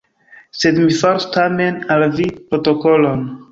[0.61, 3.25] Sed mi faros tamen al vi protokolon.